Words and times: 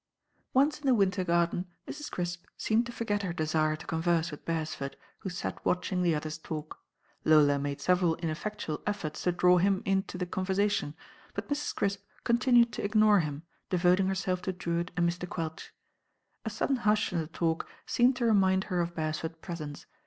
Once 0.51 0.79
in 0.79 0.87
the 0.87 0.95
winter 0.95 1.23
garden, 1.23 1.67
Mrs. 1.87 2.09
Crisp 2.09 2.43
seemed 2.57 2.87
to 2.87 2.91
forget 2.91 3.21
her 3.21 3.33
desire 3.33 3.75
to 3.75 3.85
converse 3.85 4.31
with 4.31 4.43
Beresford, 4.45 4.97
who 5.19 5.29
sat 5.29 5.63
watching 5.63 6.01
the 6.01 6.15
others 6.15 6.39
talk. 6.39 6.79
Lola 7.23 7.59
niadt 7.59 7.79
several 7.81 8.15
ineffectual 8.15 8.81
efforts 8.87 9.21
to 9.21 9.31
draw 9.31 9.59
him 9.59 9.83
into 9.85 10.17
the 10.17 10.25
conversation; 10.25 10.95
but 11.35 11.49
Mrs. 11.49 11.75
Crisp 11.75 12.01
continued 12.23 12.73
to 12.73 12.83
ignore 12.83 13.19
him, 13.19 13.43
devoting 13.69 14.07
herself 14.07 14.41
to 14.41 14.51
Drewitt 14.51 14.89
and 14.97 15.07
Mr. 15.07 15.29
Quelch. 15.29 15.71
A 16.45 16.49
sudden 16.49 16.77
hush 16.77 17.13
in 17.13 17.19
the 17.19 17.27
talk 17.27 17.67
seemed 17.85 18.15
to 18.15 18.25
remind 18.25 18.63
her 18.73 18.81
of 18.81 18.95
Beresford's 18.95 19.37
presence. 19.43 19.85